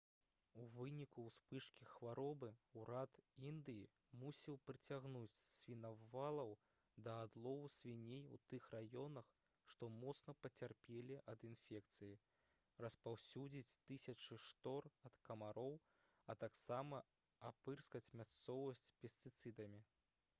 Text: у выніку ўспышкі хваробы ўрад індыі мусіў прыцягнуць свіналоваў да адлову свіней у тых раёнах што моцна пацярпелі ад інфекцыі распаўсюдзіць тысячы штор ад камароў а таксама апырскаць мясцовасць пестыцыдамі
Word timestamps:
у 0.61 0.63
выніку 0.75 1.23
ўспышкі 1.23 1.87
хваробы 1.89 2.47
ўрад 2.83 3.17
індыі 3.49 3.83
мусіў 4.21 4.55
прыцягнуць 4.69 5.43
свіналоваў 5.57 6.55
да 7.09 7.17
адлову 7.27 7.67
свіней 7.75 8.23
у 8.37 8.41
тых 8.53 8.65
раёнах 8.77 9.29
што 9.75 9.91
моцна 9.99 10.35
пацярпелі 10.47 11.19
ад 11.35 11.45
інфекцыі 11.51 12.11
распаўсюдзіць 12.89 13.77
тысячы 13.93 14.41
штор 14.49 14.91
ад 15.11 15.21
камароў 15.31 15.79
а 16.33 16.39
таксама 16.49 17.05
апырскаць 17.53 18.07
мясцовасць 18.23 18.87
пестыцыдамі 19.05 19.87